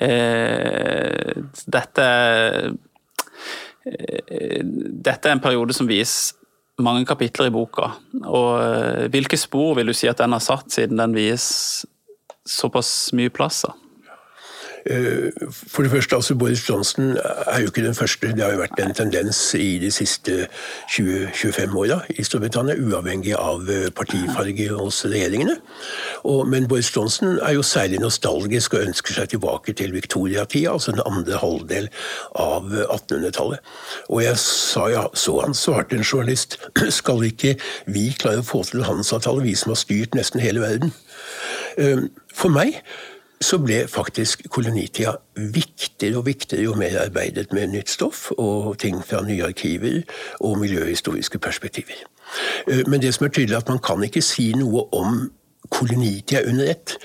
Eh, 0.00 1.36
dette, 1.76 2.08
dette 3.84 5.28
er 5.28 5.36
en 5.36 5.44
periode 5.44 5.76
som 5.76 5.88
viser 5.90 6.40
mange 6.80 7.04
kapitler 7.08 7.48
i 7.48 7.52
boka. 7.52 7.92
Og 8.24 9.08
hvilke 9.12 9.38
spor 9.40 9.76
vil 9.78 9.92
du 9.92 9.96
si 9.96 10.08
at 10.08 10.20
den 10.20 10.32
har 10.36 10.44
satt, 10.44 10.68
siden 10.72 11.00
den 11.00 11.16
vies 11.16 11.46
såpass 12.48 13.12
mye 13.16 13.32
plass? 13.32 13.62
da? 13.64 13.76
Eh, 14.90 15.30
for 15.50 15.82
det 15.82 15.90
første, 15.90 16.16
altså 16.16 16.34
Boris 16.34 16.68
Johnson 16.68 17.16
er 17.46 17.60
jo 17.60 17.66
ikke 17.66 17.84
den 17.84 17.94
første. 17.94 18.26
Det 18.26 18.44
har 18.44 18.52
jo 18.52 18.60
vært 18.60 18.80
en 18.80 18.94
tendens 18.94 19.54
i 19.54 19.78
de 19.82 19.90
siste 19.90 20.46
20-25 20.94 21.74
åra 21.76 22.00
i 22.10 22.24
Storbritannia, 22.24 22.76
uavhengig 22.78 23.34
av 23.38 23.66
eh, 23.70 23.88
partifarge 23.90 24.68
hos 24.70 25.00
regjeringene. 25.04 25.56
Og, 26.24 26.46
men 26.48 26.68
Boris 26.68 26.92
Johnson 26.96 27.40
er 27.42 27.56
jo 27.56 27.64
særlig 27.66 27.98
nostalgisk 28.02 28.76
og 28.76 28.86
ønsker 28.86 29.18
seg 29.18 29.32
tilbake 29.34 29.74
til 29.74 29.94
Victoria-tida, 29.96 30.72
altså 30.72 30.94
den 30.94 31.02
andre 31.06 31.40
halvdel 31.42 31.90
av 32.38 32.70
1800-tallet. 32.84 33.74
Og 34.08 34.22
jeg 34.22 34.38
sa 34.42 34.86
ja, 34.92 35.04
så 35.14 35.40
han 35.42 35.54
svarte 35.54 35.98
en 35.98 36.06
journalist, 36.06 36.60
skal 37.00 37.26
ikke 37.26 37.56
vi 37.90 38.12
klare 38.14 38.44
å 38.44 38.46
få 38.46 38.62
til 38.70 38.86
handelsavtale, 38.86 39.42
vi 39.42 39.58
som 39.58 39.74
har 39.74 39.82
styrt 39.82 40.14
nesten 40.14 40.42
hele 40.42 40.62
verden? 40.62 40.94
Eh, 41.76 42.06
for 42.36 42.52
meg 42.52 42.78
så 43.40 43.58
ble 43.60 43.82
faktisk 43.88 44.46
kolonitida 44.52 45.16
viktigere 45.36 46.20
og 46.20 46.26
viktigere 46.26 46.64
jo 46.64 46.74
mer 46.78 46.96
arbeidet 47.02 47.52
med 47.52 47.74
nytt 47.74 47.92
stoff 47.92 48.30
og 48.38 48.78
ting 48.80 49.02
fra 49.04 49.22
nye 49.26 49.44
arkiver 49.44 50.02
og 50.40 50.58
miljøhistoriske 50.62 51.38
perspektiver. 51.38 52.04
Eh, 52.68 52.84
men 52.88 53.02
det 53.02 53.14
som 53.14 53.26
er 53.26 53.34
tydelig, 53.34 53.54
er 53.54 53.64
at 53.64 53.72
man 53.72 53.82
kan 53.82 54.04
ikke 54.04 54.24
si 54.24 54.52
noe 54.56 54.86
om 54.96 55.26
kolonitida 55.70 56.46
under 56.48 56.70
ett. 56.70 56.96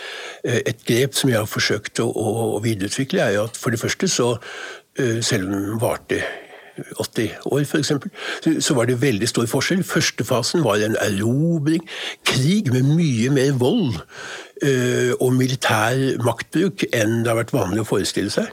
Eh, 0.45 0.61
et 0.65 0.85
grep 0.87 1.17
som 1.17 1.29
jeg 1.29 1.39
har 1.39 1.49
forsøkt 1.49 1.99
å, 1.99 2.59
videreutvikle, 2.63 3.21
er 3.21 3.35
jo 3.39 3.49
at 3.49 3.57
for 3.57 3.73
det 3.73 3.81
første 3.81 4.07
så, 4.07 4.35
selv 5.21 5.47
om 5.47 5.51
den 5.53 5.77
varte 5.79 6.17
80 6.99 7.29
år, 7.45 7.61
f.eks., 7.61 7.91
så 8.65 8.73
var 8.73 8.85
det 8.85 9.01
veldig 9.01 9.27
stor 9.29 9.47
forskjell. 9.49 9.83
Første 9.87 10.25
fasen 10.27 10.63
var 10.63 10.81
en 10.83 10.97
erobring, 10.99 11.83
krig 12.27 12.71
med 12.73 12.87
mye 12.95 13.31
mer 13.33 13.51
vold 13.59 13.99
og 14.61 15.31
militær 15.33 15.97
maktbruk 16.21 16.83
enn 16.93 17.23
det 17.23 17.31
har 17.31 17.39
vært 17.39 17.53
vanlig 17.55 17.81
å 17.81 17.87
forestille 17.89 18.29
seg. 18.33 18.51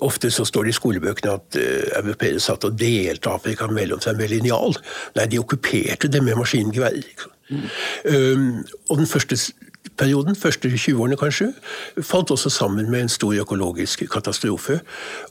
Ofte 0.00 0.30
så 0.30 0.44
står 0.44 0.66
det 0.66 0.74
i 0.74 0.76
skolebøkene 0.76 1.36
at 1.36 1.58
uh, 1.60 2.00
europeere 2.00 2.40
satt 2.42 2.64
og 2.66 2.78
delte 2.80 3.30
Afrika 3.30 3.68
mellom 3.70 4.02
seg 4.02 4.18
med 4.18 4.32
linjal. 4.32 4.74
Nei, 5.18 5.28
de 5.30 5.40
okkuperte 5.42 6.10
det 6.10 6.22
med 6.26 6.38
maskingeværer. 6.40 7.26
Mm. 7.46 7.66
Um, 8.10 8.48
og 8.90 8.98
den 8.98 9.06
første 9.06 9.38
perioden, 9.96 10.36
første 10.36 10.68
20-årene 10.68 11.16
kanskje, 11.16 11.52
falt 12.02 12.30
også 12.34 12.50
sammen 12.50 12.90
med 12.90 13.04
en 13.04 13.12
stor 13.12 13.36
økologisk 13.38 14.02
katastrofe. 14.12 14.80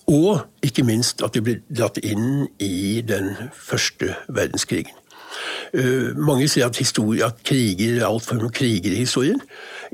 Og 0.08 0.46
ikke 0.64 0.88
minst 0.88 1.24
at 1.26 1.36
de 1.36 1.44
ble 1.44 1.60
dratt 1.70 2.00
inn 2.02 2.48
i 2.64 3.02
den 3.06 3.34
første 3.54 4.16
verdenskrigen. 4.28 4.96
Uh, 5.74 6.15
mange 6.18 6.48
sier 6.51 6.70
at, 6.70 6.77
historie, 6.80 7.25
at 7.25 7.44
kriger 7.48 8.00
er 8.00 8.08
altfor 8.08 8.39
mye 8.39 8.54
kriger 8.56 8.94
i 8.94 9.04
historien. 9.04 9.42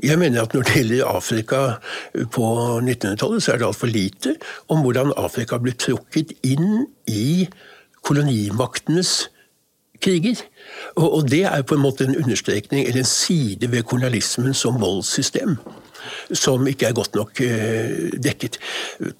Jeg 0.02 0.18
mener 0.18 0.42
at 0.42 0.54
når 0.54 0.62
det 0.68 0.76
gjelder 0.76 1.10
Afrika 1.10 1.60
på 2.32 2.46
1900-tallet, 2.80 3.42
så 3.42 3.52
er 3.52 3.60
det 3.60 3.66
altfor 3.66 3.90
lite 3.90 4.36
om 4.68 4.82
hvordan 4.84 5.12
Afrika 5.16 5.58
ble 5.62 5.74
trukket 5.78 6.34
inn 6.42 6.86
i 7.06 7.46
kolonimaktenes 8.02 9.30
kriger. 10.02 10.42
Og, 10.96 11.06
og, 11.14 11.30
det 11.30 11.44
er 11.44 11.62
på 11.62 11.74
en 11.78 11.84
måte 11.84 12.04
en 12.04 12.16
understrekning, 12.16 12.86
eller 12.86 13.04
en 13.04 13.08
side 13.08 13.70
ved 13.70 13.82
kolonialismen 13.82 14.54
som 14.54 14.80
voldssystem. 14.80 15.56
Som 16.32 16.66
ikke 16.66 16.86
er 16.86 16.92
godt 16.92 17.14
nok 17.14 17.40
eh, 17.40 18.12
dekket. 18.22 18.58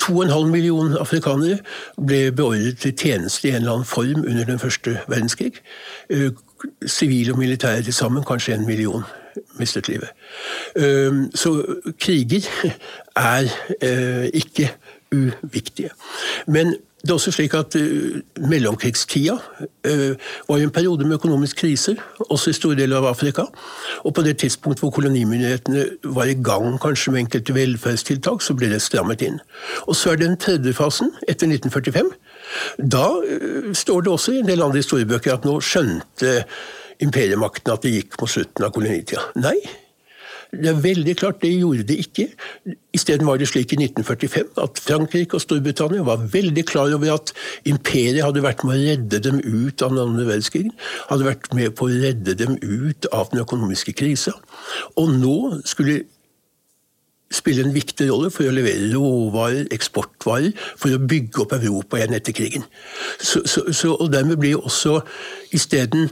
2,5 0.03 0.47
millioner 0.51 0.99
afrikanere 0.99 1.59
ble 2.07 2.33
beordret 2.33 2.79
til 2.83 2.97
tjeneste 2.97 3.49
i 3.49 3.51
en 3.51 3.62
eller 3.62 3.73
annen 3.73 3.89
form 3.89 4.25
under 4.29 4.45
den 4.45 4.59
første 4.59 4.99
verdenskrig. 5.09 5.53
Eh, 6.11 6.31
sivile 6.87 7.33
og 7.33 7.39
militære 7.39 7.83
til 7.83 7.95
sammen 7.95 8.25
kanskje 8.25 8.55
en 8.55 8.67
million 8.67 9.05
mistet 9.59 9.89
livet. 9.89 10.09
Eh, 10.77 11.27
så 11.35 11.57
kriger 12.01 12.49
er 13.17 13.49
ikke 14.35 14.71
uviktige. 15.12 15.91
Men 16.47 16.75
det 17.02 17.11
er 17.11 17.14
også 17.14 17.32
slik 17.35 17.54
at 17.59 17.75
uh, 17.75 18.21
Mellomkrigstida 18.49 19.35
uh, 19.35 20.12
var 20.49 20.59
en 20.62 20.71
periode 20.71 21.04
med 21.04 21.18
økonomisk 21.18 21.56
krise, 21.64 21.97
også 22.30 22.50
i 22.50 22.56
store 22.56 22.78
deler 22.78 23.00
av 23.00 23.09
Afrika. 23.11 23.49
Og 24.04 24.14
på 24.14 24.23
det 24.23 24.37
tidspunkt 24.38 24.78
hvor 24.78 24.90
kolonimyndighetene 24.94 25.87
var 26.14 26.30
i 26.30 26.38
gang 26.38 26.78
kanskje 26.82 27.12
med 27.12 27.25
enkelte 27.25 27.54
velferdstiltak, 27.54 28.42
så 28.42 28.54
ble 28.54 28.71
det 28.71 28.82
strammet 28.82 29.23
inn. 29.26 29.40
Og 29.87 29.99
så 29.99 30.12
er 30.12 30.21
det 30.21 30.28
den 30.28 30.38
tredje 30.38 30.76
fasen, 30.78 31.11
etter 31.26 31.50
1945. 31.50 32.12
Da 32.78 33.09
uh, 33.18 33.73
står 33.75 34.06
det 34.06 34.14
også 34.14 34.37
i 34.37 34.44
en 34.44 34.54
del 34.54 34.62
andre 34.62 34.85
historiebøker 34.85 35.35
at 35.35 35.49
nå 35.49 35.59
skjønte 35.59 36.38
imperiemakten 37.02 37.75
at 37.75 37.82
det 37.82 37.97
gikk 37.97 38.21
mot 38.21 38.30
slutten 38.30 38.68
av 38.68 38.71
kolonitida. 38.76 39.26
Nei, 39.42 39.59
det 40.52 40.68
er 40.68 40.80
veldig 40.85 41.14
klart, 41.16 41.40
det 41.40 41.49
gjorde 41.54 41.87
det 41.88 41.97
ikke. 42.02 42.26
Isteden 42.92 43.26
var 43.26 43.38
det 43.40 43.49
slik 43.49 43.73
i 43.73 43.78
1945 43.80 44.50
at 44.61 44.80
Frankrike 44.85 45.38
og 45.38 45.40
Storbritannia 45.40 46.04
var 46.04 46.26
veldig 46.32 46.64
klar 46.68 46.92
over 46.92 47.14
at 47.14 47.32
imperiet 47.64 48.21
hadde 48.21 48.42
vært 48.44 48.61
med 48.68 48.76
å 48.76 48.82
redde 48.82 49.21
dem 49.25 49.38
ut 49.40 49.80
av 49.80 49.94
den 49.94 50.02
andre 50.02 50.26
verdenskrigen. 50.28 50.75
Hadde 51.09 51.28
vært 51.30 51.49
med 51.56 51.73
på 51.78 51.88
å 51.88 51.94
redde 52.02 52.35
dem 52.37 52.59
ut 52.61 53.09
av 53.16 53.32
den 53.32 53.40
økonomiske 53.40 53.94
krisa. 53.97 54.35
Og 55.00 55.14
nå 55.23 55.38
skulle 55.64 56.02
spille 57.32 57.64
en 57.64 57.73
viktig 57.73 58.11
rolle 58.11 58.28
for 58.28 58.44
å 58.44 58.52
levere 58.52 58.90
råvarer, 58.92 59.64
eksportvarer, 59.73 60.52
for 60.76 60.92
å 60.92 61.00
bygge 61.00 61.47
opp 61.47 61.56
Europa 61.56 61.97
igjen 61.97 62.18
etter 62.18 62.37
krigen. 62.37 62.68
Så, 63.16 63.40
så, 63.49 63.64
så, 63.73 63.94
og 63.97 64.12
dermed 64.12 64.37
blir 64.42 64.61
også 64.61 65.00
isteden 65.56 66.11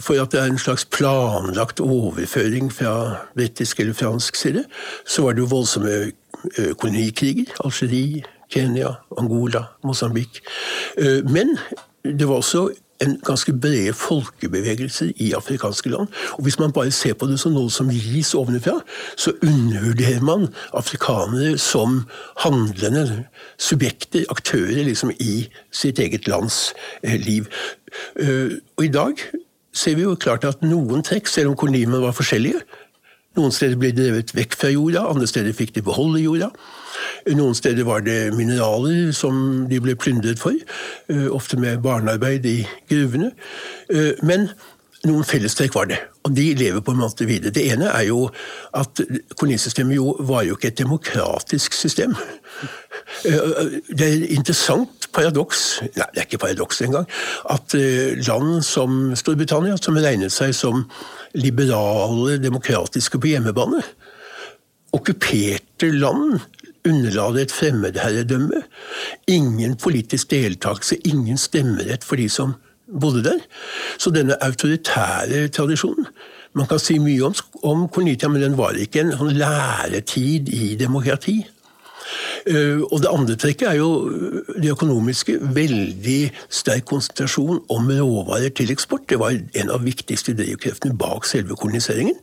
for 0.00 0.18
at 0.22 0.32
det 0.32 0.40
er 0.40 0.50
en 0.50 0.58
slags 0.58 0.84
planlagt 0.84 1.80
overføring 1.80 2.72
fra 2.72 3.16
britisk 3.34 3.80
eller 3.80 3.94
fransk 3.94 4.36
side, 4.36 4.64
så 5.06 5.22
var 5.22 5.32
det 5.32 5.44
jo 5.44 5.50
voldsomme 5.50 6.12
kolonikriger. 6.78 7.52
Algerie, 7.64 8.24
Kenya, 8.50 8.88
Angola, 9.18 9.64
Mosambik. 9.84 10.40
Men 11.30 11.58
det 12.04 12.28
var 12.28 12.34
også 12.34 12.68
en 13.02 13.20
ganske 13.26 13.52
brede 13.52 13.92
folkebevegelser 13.92 15.12
i 15.16 15.32
afrikanske 15.32 15.88
land. 15.90 16.08
Og 16.32 16.42
Hvis 16.42 16.58
man 16.58 16.72
bare 16.72 16.90
ser 16.90 17.14
på 17.14 17.26
det 17.26 17.40
som 17.40 17.52
noe 17.52 17.70
som 17.70 17.90
gis 17.90 18.34
ovenfra, 18.34 18.80
så 19.16 19.32
undervurderer 19.42 20.22
man 20.22 20.46
afrikanere 20.72 21.58
som 21.58 22.04
handlende 22.38 23.24
subjekter, 23.58 24.24
aktører, 24.30 24.84
liksom 24.84 25.10
i 25.20 25.48
sitt 25.72 25.98
eget 25.98 26.28
lands 26.28 26.74
liv. 27.02 27.46
Og 28.76 28.84
i 28.84 28.88
dag 28.88 29.14
ser 29.74 29.98
vi 29.98 30.06
jo 30.06 30.16
klart 30.20 30.46
at 30.48 30.62
noen 30.64 31.02
trekk, 31.06 31.28
selv 31.30 31.52
om 31.52 31.58
kolonimene 31.58 32.02
var 32.04 32.16
forskjellige 32.16 32.62
Noen 33.34 33.50
steder 33.50 33.78
ble 33.80 33.90
de 33.90 33.98
drevet 33.98 34.30
vekk 34.30 34.54
fra 34.54 34.68
jorda, 34.70 35.08
andre 35.10 35.26
steder 35.26 35.54
fikk 35.58 35.72
de 35.74 35.82
beholde 35.82 36.20
jorda. 36.22 36.52
Noen 37.34 37.56
steder 37.58 37.86
var 37.88 38.04
det 38.06 38.28
mineraler 38.36 39.10
som 39.16 39.64
de 39.70 39.80
ble 39.82 39.96
plyndret 39.98 40.38
for, 40.38 40.54
eh, 41.10 41.26
ofte 41.34 41.58
med 41.58 41.82
barnearbeid 41.82 42.46
i 42.46 42.68
gruvene. 42.88 43.32
Eh, 43.90 44.12
men 44.22 44.52
noen 45.04 45.24
fellestrekk 45.24 45.74
var 45.74 45.86
det, 45.86 45.98
og 46.24 46.34
de 46.36 46.54
lever 46.54 46.80
på 46.80 46.92
en 46.92 47.02
måte 47.02 47.26
videre. 47.26 47.50
Det 47.50 47.72
ene 47.72 47.90
er 47.90 48.06
jo 48.06 48.30
at 48.72 49.00
kolonisystemet 49.36 49.96
jo 49.96 50.16
var 50.20 50.44
jo 50.44 50.54
ikke 50.54 50.70
et 50.70 50.78
demokratisk 50.78 51.72
system. 51.72 52.14
Eh, 53.22 53.80
det 53.88 54.06
er 54.06 54.16
et 54.16 54.32
interessant 54.34 55.08
paradoks, 55.14 55.64
nei 55.94 56.08
det 56.14 56.22
er 56.22 56.26
ikke 56.26 56.42
paradoks 56.42 56.82
engang, 56.84 57.06
at 57.50 57.76
eh, 57.78 58.16
land 58.26 58.64
som 58.66 59.14
Storbritannia, 59.16 59.78
som 59.80 59.98
regnet 60.00 60.34
seg 60.34 60.54
som 60.56 60.84
liberale, 61.38 62.38
demokratiske 62.42 63.20
på 63.20 63.34
hjemmebane, 63.34 63.82
okkuperte 64.94 65.90
land 65.94 66.40
underla 66.84 67.30
det 67.34 67.46
et 67.46 67.54
fremmedherredømme. 67.54 68.60
Ingen 69.32 69.76
politisk 69.80 70.30
deltakelse, 70.30 71.00
ingen 71.08 71.40
stemmerett 71.40 72.04
for 72.04 72.20
de 72.20 72.28
som 72.28 72.54
bodde 73.00 73.24
der. 73.24 73.40
Så 73.98 74.12
denne 74.14 74.36
autoritære 74.44 75.48
tradisjonen 75.48 76.06
Man 76.54 76.68
kan 76.70 76.78
si 76.78 77.00
mye 77.02 77.24
om, 77.26 77.34
om 77.66 77.88
Cornitia, 77.90 78.28
men 78.30 78.42
den 78.44 78.52
var 78.54 78.76
ikke 78.78 79.00
en 79.02 79.08
sånn 79.18 79.32
læretid 79.34 80.52
i 80.54 80.76
demokrati. 80.78 81.40
Eh, 82.46 82.80
og 82.92 83.00
det 83.00 83.08
andre 83.08 83.36
trekket 83.40 83.68
er 83.70 83.78
jo 83.78 83.90
eh, 84.10 84.54
det 84.62 84.72
økonomiske. 84.74 85.38
Veldig 85.56 86.20
sterk 86.52 86.84
konsentrasjon 86.90 87.62
om 87.72 87.88
råvarer 87.88 88.52
til 88.56 88.72
eksport. 88.74 89.06
Det 89.08 89.18
var 89.20 89.32
en 89.32 89.72
av 89.72 89.84
viktigste 89.84 90.36
drivkreftene 90.36 90.96
bak 90.98 91.24
selve 91.28 91.56
koloniseringen. 91.56 92.18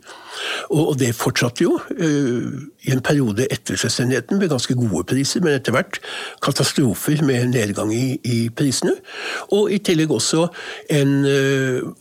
Og 0.72 0.96
det 1.00 1.12
fortsatte 1.18 1.66
jo 1.66 1.74
uh, 1.76 2.46
i 2.88 2.94
en 2.94 3.02
periode 3.04 3.44
etter 3.52 3.76
selvstendigheten 3.78 4.40
med 4.40 4.50
ganske 4.50 4.74
gode 4.80 5.04
priser, 5.10 5.42
men 5.44 5.58
etter 5.58 5.76
hvert 5.76 6.00
katastrofer 6.42 7.20
med 7.28 7.52
nedgang 7.52 7.92
i, 7.94 8.16
i 8.24 8.38
prisene. 8.56 8.94
Og 9.52 9.74
i 9.76 9.82
tillegg 9.84 10.14
også 10.16 10.46
en 10.96 11.12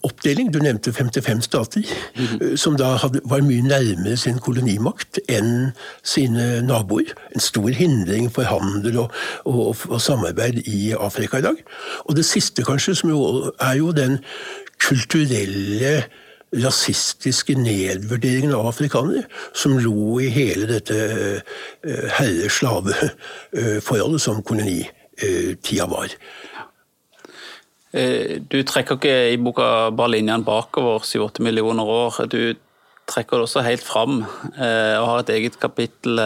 oppdeling, 0.06 0.52
du 0.54 0.60
nevnte 0.62 0.92
55 0.94 1.42
stater, 1.44 1.82
mm 1.82 2.24
-hmm. 2.24 2.56
som 2.56 2.76
da 2.76 2.94
hadde, 3.02 3.20
var 3.24 3.42
mye 3.42 3.66
nærmere 3.66 4.16
sin 4.16 4.38
kolonimakt 4.38 5.18
enn 5.28 5.72
sine 6.02 6.62
naboer. 6.62 7.12
En 7.34 7.40
stor 7.40 7.68
hindring 7.68 8.09
for 8.34 8.48
handel 8.48 8.98
og, 9.04 9.08
og, 9.44 9.76
og 9.88 10.00
samarbeid 10.02 10.62
i 10.66 10.92
Afrika 10.92 11.38
i 11.38 11.46
dag. 11.46 11.58
Og 12.04 12.16
det 12.16 12.26
siste, 12.28 12.64
kanskje, 12.66 12.94
som 13.00 13.08
jo 13.12 13.20
er 13.60 13.74
jo 13.78 13.92
den 13.96 14.18
kulturelle 14.80 16.02
rasistiske 16.50 17.54
nedvurderingen 17.54 18.50
av 18.56 18.66
afrikanere 18.72 19.22
som 19.54 19.78
lå 19.78 20.20
i 20.24 20.28
hele 20.34 20.66
dette 20.70 20.96
eh, 20.98 21.40
herre-slave-forholdet 22.16 24.20
som 24.22 24.42
kolonitida 24.42 25.86
var. 25.90 26.08
Eh, 27.92 28.40
du 28.42 28.62
trekker 28.66 28.94
ikke 28.98 29.32
i 29.32 29.36
boka 29.42 29.90
bare 29.94 30.10
linjene 30.16 30.44
bakover 30.46 30.98
7-8 31.06 31.42
millioner 31.46 31.84
år. 31.86 32.14
Du 32.30 32.54
trekker 33.10 33.38
det 33.38 33.46
også 33.48 33.64
helt 33.66 33.84
fram 33.84 34.20
eh, 34.22 34.96
og 35.00 35.06
har 35.08 35.22
et 35.22 35.32
eget 35.36 35.58
kapittel 35.60 36.20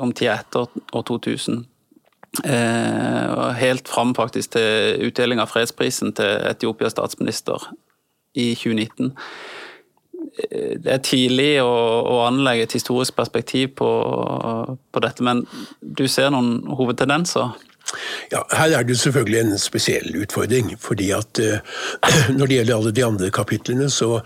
om 0.00 0.12
tida 0.12 0.38
etter 0.40 0.68
år 0.92 1.04
2000. 1.10 1.66
Helt 3.58 3.88
fram 3.88 4.12
faktisk 4.14 4.52
til 4.54 5.06
utdeling 5.08 5.40
av 5.40 5.48
fredsprisen 5.50 6.12
til 6.16 6.44
Etiopias 6.50 6.92
statsminister 6.92 7.70
i 8.36 8.52
2019. 8.54 9.14
Det 10.84 10.92
er 10.92 11.00
tidlig 11.02 11.50
å, 11.64 11.72
å 12.04 12.18
anlegge 12.26 12.68
et 12.68 12.76
historisk 12.76 13.16
perspektiv 13.16 13.72
på, 13.80 13.88
på, 14.92 15.02
dette, 15.02 15.24
men 15.24 15.42
du 15.80 16.04
ser 16.06 16.30
noen 16.34 16.60
hovedtendenser? 16.78 17.56
Ja, 18.32 18.42
Her 18.52 18.78
er 18.78 18.82
det 18.82 18.98
selvfølgelig 19.00 19.40
en 19.40 19.58
spesiell 19.58 20.16
utfordring. 20.22 20.76
fordi 20.80 21.10
at 21.10 21.40
uh, 21.40 21.58
Når 22.38 22.46
det 22.46 22.56
gjelder 22.56 22.76
alle 22.76 22.92
de 22.92 23.04
andre 23.04 23.30
kapitlene, 23.30 23.90
så 23.90 24.20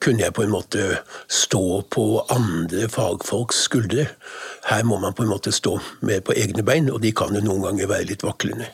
kunne 0.00 0.22
jeg 0.22 0.32
på 0.32 0.42
en 0.42 0.52
måte 0.52 0.98
stå 1.28 1.82
på 1.90 2.04
andre 2.30 2.88
fagfolks 2.88 3.64
skuldre. 3.66 4.06
Her 4.68 4.84
må 4.86 4.98
man 5.02 5.14
på 5.16 5.24
en 5.24 5.32
måte 5.32 5.52
stå 5.52 5.78
mer 6.06 6.20
på 6.20 6.36
egne 6.36 6.62
bein, 6.62 6.90
og 6.90 7.02
de 7.02 7.10
kan 7.12 7.34
jo 7.34 7.42
noen 7.42 7.64
ganger 7.64 7.90
være 7.90 8.06
litt 8.12 8.22
vaklende. 8.22 8.68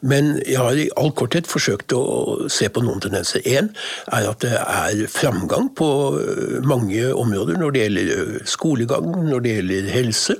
Men 0.00 0.36
jeg 0.46 0.60
har 0.60 0.78
i 0.78 0.90
all 1.00 1.10
korthet 1.16 1.50
forsøkt 1.50 1.92
å 1.96 2.46
se 2.52 2.68
på 2.70 2.84
noen 2.86 3.02
tendenser. 3.02 3.42
Én 3.42 3.72
er 4.12 4.30
at 4.30 4.44
det 4.44 4.54
er 4.60 5.06
framgang 5.10 5.72
på 5.74 5.90
øh, 6.20 6.60
mange 6.62 7.14
områder 7.14 7.58
når 7.58 7.74
det 7.74 7.86
gjelder 7.86 8.14
øh, 8.16 8.40
skolegang, 8.46 9.10
når 9.26 9.46
det 9.46 9.56
gjelder 9.58 9.94
helse. 9.96 10.38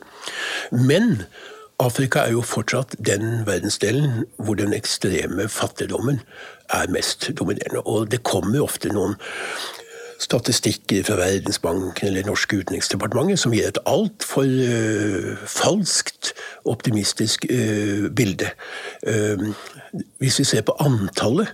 Men 0.71 1.25
Afrika 1.81 2.27
er 2.27 2.35
jo 2.37 2.43
fortsatt 2.45 2.95
den 3.01 3.47
verdensdelen 3.47 4.25
hvor 4.37 4.59
den 4.59 4.75
ekstreme 4.77 5.49
fattigdommen 5.49 6.21
er 6.69 6.91
mest 6.93 7.31
dominerende. 7.39 7.81
Og 7.87 8.11
det 8.13 8.23
kommer 8.23 8.61
ofte 8.61 8.93
noen 8.93 9.17
statistikker 10.21 11.05
fra 11.07 11.17
Verdensbanken 11.17 12.11
eller 12.11 12.29
Norske 12.29 12.61
utenriksdepartementet 12.61 13.41
som 13.41 13.55
gir 13.57 13.71
et 13.71 13.81
altfor 13.89 14.45
uh, 14.45 15.33
falskt 15.49 16.35
optimistisk 16.69 17.49
uh, 17.49 18.11
bilde. 18.13 18.53
Uh, 19.07 19.49
hvis 20.21 20.39
vi 20.43 20.49
ser 20.53 20.67
på 20.69 20.77
antallet 20.85 21.49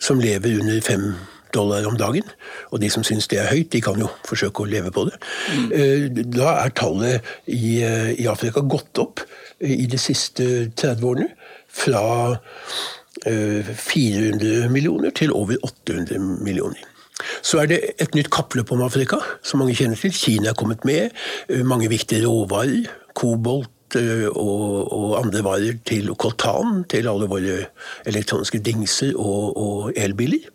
som 0.00 0.20
lever 0.20 0.56
under 0.60 0.80
fem 0.80 1.10
dollar 1.54 1.86
om 1.88 1.98
dagen, 2.00 2.26
og 2.70 2.82
de 2.82 2.90
som 2.92 3.04
syns 3.06 3.28
det 3.32 3.40
er 3.42 3.50
høyt, 3.52 3.70
de 3.72 3.82
kan 3.84 4.00
jo 4.00 4.10
forsøke 4.28 4.64
å 4.64 4.70
leve 4.70 4.92
på 4.94 5.06
det, 5.08 5.16
mm. 5.52 6.20
da 6.34 6.56
er 6.64 6.74
tallet 6.76 7.32
i, 7.46 7.78
i, 8.16 8.26
Afrika 8.30 8.64
gått 8.64 8.98
opp 9.02 9.22
i 9.60 9.86
de 9.90 10.00
siste 10.00 10.68
30 10.76 11.06
årene 11.06 11.30
fra 11.72 12.04
400 13.24 14.68
millioner 14.72 15.14
til 15.16 15.32
over 15.32 15.56
800 15.64 16.20
millioner. 16.44 16.84
Så 17.42 17.62
er 17.62 17.70
det 17.70 17.78
et 18.02 18.16
nytt 18.16 18.28
kappløp 18.32 18.72
om 18.74 18.84
Afrika, 18.84 19.20
som 19.44 19.62
mange 19.62 19.76
kjenner 19.78 19.98
til. 20.00 20.12
Kina 20.12 20.52
er 20.52 20.58
kommet 20.58 20.84
med. 20.84 21.14
Eh, 21.48 21.64
mange 21.64 21.88
viktige 21.88 22.26
råvarer. 22.26 22.90
Kobolt 23.16 23.96
eh, 23.96 24.26
og, 24.28 24.92
og, 24.92 25.08
andre 25.22 25.44
varer 25.46 25.78
til 25.88 26.12
koltan, 26.20 26.84
til 26.90 27.08
alle 27.08 27.28
våre 27.30 27.62
elektroniske 28.06 28.60
dingser 28.60 29.16
og, 29.16 29.56
og 29.56 29.92
elbiler. 29.96 30.50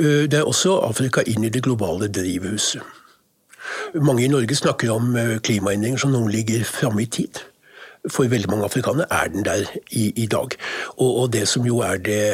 Eh, 0.00 0.24
det 0.30 0.40
er 0.40 0.48
også 0.48 0.78
Afrika 0.88 1.24
inn 1.28 1.44
i 1.44 1.52
det 1.52 1.62
globale 1.66 2.08
drivhuset. 2.08 2.82
Mange 3.94 4.24
i 4.24 4.30
Norge 4.32 4.56
snakker 4.56 4.90
om 4.90 5.14
klimaendringer 5.44 6.00
som 6.00 6.12
noen 6.14 6.30
ligger 6.32 6.64
framme 6.64 7.04
i 7.04 7.10
tid. 7.10 7.42
For 8.08 8.30
veldig 8.30 8.48
mange 8.50 8.64
afrikanere 8.64 9.06
er 9.12 9.28
den 9.28 9.44
der 9.44 9.68
i, 9.90 10.10
i 10.16 10.26
dag. 10.26 10.56
Og, 10.96 11.10
og 11.22 11.32
det 11.32 11.46
som 11.48 11.66
jo 11.68 11.82
er 11.84 12.00
det 12.00 12.24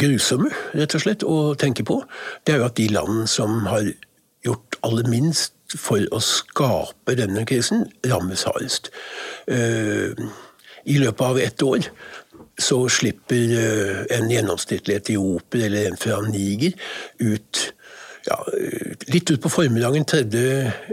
grusomme, 0.00 0.50
rett 0.74 0.94
og 0.96 1.04
slett, 1.04 1.24
å 1.24 1.54
tenke 1.60 1.84
på, 1.86 2.00
det 2.44 2.54
er 2.54 2.62
jo 2.62 2.68
at 2.68 2.78
de 2.80 2.88
land 2.92 3.24
som 3.30 3.62
har 3.70 3.86
gjort 4.44 4.78
aller 4.86 5.08
minst 5.10 5.54
for 5.78 6.02
å 6.10 6.20
skape 6.24 7.14
denne 7.18 7.44
krisen, 7.46 7.86
rammes 8.10 8.46
hardest. 8.48 8.90
Eh, 9.46 10.16
I 10.84 10.98
løpet 10.98 11.26
av 11.26 11.38
ett 11.38 11.62
år 11.62 11.86
så 12.62 12.84
slipper 12.92 13.56
eh, 13.58 14.18
en 14.18 14.30
gjennomsnittlig 14.30 15.00
etioper 15.00 15.66
eller 15.66 15.90
en 15.90 16.00
fra 16.00 16.20
Niger 16.26 16.76
ut 17.20 17.64
ja, 18.28 18.36
litt 19.08 19.30
utpå 19.32 19.48
formiddagen 19.48 20.04
3. 20.04 20.24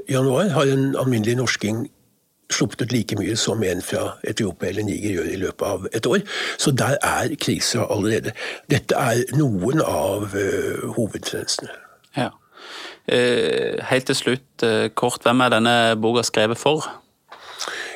januar 0.10 0.54
har 0.56 0.72
en 0.72 0.90
alminnelig 1.00 1.36
norsking 1.42 1.86
sluppet 2.54 2.86
ut 2.86 2.94
like 2.96 3.18
mye 3.20 3.36
som 3.40 3.64
en 3.64 3.82
fra 3.84 4.14
Etiopia 4.28 4.70
eller 4.70 4.88
Niger 4.88 5.18
gjør 5.18 5.32
i 5.32 5.40
løpet 5.42 5.68
av 5.68 5.88
et 5.94 6.08
år. 6.08 6.22
Så 6.58 6.72
der 6.72 6.96
er 7.04 7.34
krisa 7.40 7.84
allerede. 7.92 8.32
Dette 8.72 8.96
er 8.96 9.26
noen 9.36 9.84
av 9.84 10.32
uh, 10.32 10.88
hovedtrendene. 10.96 11.74
Ja. 12.16 12.30
Uh, 13.12 13.84
helt 13.90 14.08
til 14.08 14.16
slutt, 14.16 14.48
uh, 14.64 14.88
kort, 14.96 15.20
hvem 15.24 15.44
er 15.44 15.54
denne 15.58 15.76
boka 16.00 16.24
skrevet 16.28 16.60
for? 16.60 16.88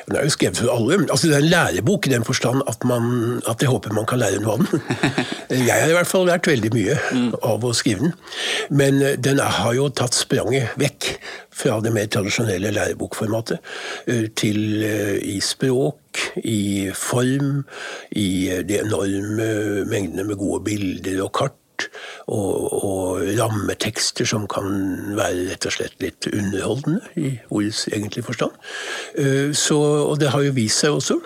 Den 0.06 0.16
er 0.18 0.26
jo 0.26 0.34
skrevet 0.34 0.58
for 0.58 0.72
alle. 0.72 0.98
Altså, 1.10 1.28
det 1.28 1.36
er 1.36 1.44
en 1.44 1.52
lærebok 1.52 2.06
i 2.06 2.12
den 2.12 2.24
forstand 2.24 2.62
at, 2.68 2.84
man, 2.88 3.42
at 3.48 3.62
jeg 3.62 3.70
håper 3.70 3.94
man 3.94 4.06
kan 4.08 4.18
lære 4.22 4.40
noe 4.42 4.56
av 4.56 4.64
den. 4.64 4.82
Jeg 5.68 5.82
har 5.82 5.90
i 5.90 5.96
hvert 5.96 6.08
fall 6.08 6.26
lært 6.26 6.48
veldig 6.48 6.70
mye 6.72 6.96
av 7.44 7.64
å 7.64 7.72
skrive 7.76 8.06
den. 8.06 8.14
Men 8.72 9.02
eh, 9.04 9.16
den 9.20 9.40
har 9.42 9.74
jo 9.76 9.90
tatt 9.92 10.16
spranget 10.16 10.72
vekk 10.80 11.08
fra 11.52 11.78
det 11.84 11.92
mer 11.94 12.08
tradisjonelle 12.10 12.72
lærebokformatet 12.72 13.58
eh, 14.08 14.28
til 14.38 14.82
eh, 14.86 15.16
i 15.34 15.38
språk, 15.44 16.22
i 16.44 16.90
form, 16.96 17.62
i 18.16 18.28
de 18.64 18.80
enorme 18.80 19.50
mengdene 19.90 20.26
med 20.28 20.40
gode 20.40 20.64
bilder 20.70 21.20
og 21.26 21.34
kart 21.36 21.61
og, 22.26 22.84
og, 22.84 23.22
rammetekster 23.38 24.28
som 24.28 24.46
kan 24.50 24.68
være 25.16 25.48
rett 25.50 25.68
og 25.68 25.76
slett 25.76 25.98
litt 26.02 26.28
underholdende, 26.30 27.02
i 27.16 27.34
ordets 27.50 27.86
egentlige 27.92 28.26
forstand. 28.26 28.56
Eh, 29.18 29.52
så, 29.56 29.78
og 30.08 30.18
det 30.20 30.32
har 30.34 30.44
jo 30.46 30.54
vist 30.56 30.82
seg 30.82 30.96
også, 30.96 31.18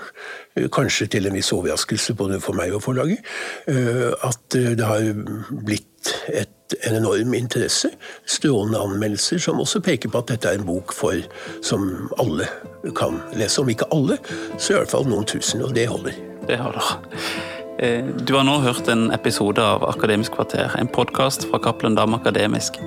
eh, 0.56 0.68
kanskje 0.72 1.08
til 1.16 1.28
en 1.28 1.36
viss 1.36 1.52
overraskelse 1.54 2.16
både 2.18 2.40
for 2.44 2.58
meg 2.58 2.74
og 2.76 2.84
forlaget, 2.86 3.24
eh, 3.70 4.12
at 4.26 4.56
det 4.56 4.86
har 4.86 5.10
blitt 5.50 6.14
et, 6.28 6.76
en 6.86 6.98
enorm 6.98 7.34
interesse. 7.34 7.90
Strålende 8.26 8.80
anmeldelser 8.82 9.42
som 9.42 9.60
også 9.62 9.82
peker 9.84 10.12
på 10.12 10.22
at 10.22 10.32
dette 10.34 10.50
er 10.50 10.60
en 10.60 10.68
bok 10.68 10.94
for, 10.94 11.18
som 11.62 12.08
alle 12.20 12.48
kan 12.96 13.20
lese. 13.34 13.60
Om 13.62 13.74
ikke 13.74 13.90
alle, 13.94 14.18
så 14.58 14.74
i 14.74 14.80
hvert 14.80 14.94
fall 14.94 15.06
noen 15.10 15.28
tusen, 15.28 15.64
og 15.66 15.74
det 15.76 15.88
holder. 15.90 16.18
Det 16.46 16.58
holder. 16.62 17.54
Eh, 17.78 18.04
du 18.04 18.34
har 18.34 18.44
nå 18.44 18.54
hørt 18.64 18.88
en 18.88 19.10
episode 19.12 19.60
av 19.60 19.82
Akademisk 19.84 20.32
kvarter, 20.32 20.72
en 20.80 20.88
podkast 20.88 21.44
fra 21.50 21.60
Cappelen 21.60 21.94
Dam 21.94 22.14
Akademisk. 22.16 22.78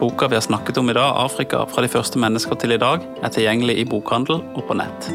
Boka 0.00 0.28
vi 0.28 0.36
har 0.36 0.44
snakket 0.44 0.76
om 0.76 0.90
i 0.90 0.92
dag, 0.92 1.16
'Afrika 1.16 1.64
fra 1.64 1.82
de 1.82 1.88
første 1.88 2.18
mennesker 2.18 2.54
til 2.54 2.72
i 2.72 2.76
dag', 2.76 3.00
er 3.22 3.28
tilgjengelig 3.28 3.78
i 3.78 3.84
bokhandel 3.84 4.44
og 4.54 4.64
på 4.68 4.76
nett. 4.76 5.08